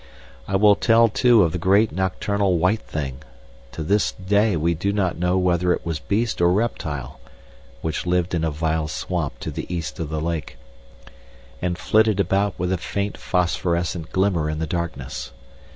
I 0.47 0.55
will 0.55 0.73
tell, 0.75 1.09
too, 1.09 1.43
of 1.43 1.51
the 1.51 1.59
great 1.59 1.91
nocturnal 1.91 2.57
white 2.57 2.81
thing 2.81 3.21
to 3.71 3.83
this 3.83 4.13
day 4.13 4.57
we 4.57 4.73
do 4.73 4.91
not 4.91 5.19
know 5.19 5.37
whether 5.37 5.71
it 5.73 5.85
was 5.85 5.99
beast 5.99 6.41
or 6.41 6.51
reptile 6.51 7.19
which 7.83 8.07
lived 8.07 8.33
in 8.33 8.43
a 8.43 8.49
vile 8.49 8.87
swamp 8.87 9.37
to 9.41 9.51
the 9.51 9.71
east 9.71 9.99
of 9.99 10.09
the 10.09 10.19
lake, 10.19 10.57
and 11.61 11.77
flitted 11.77 12.19
about 12.19 12.57
with 12.57 12.71
a 12.73 12.79
faint 12.79 13.15
phosphorescent 13.15 14.11
glimmer 14.11 14.49
in 14.49 14.57
the 14.57 14.65
darkness. 14.65 15.33